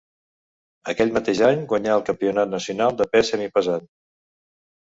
[0.93, 3.89] Aquell mateix any guanyà el campionat nacional de pes semipesant.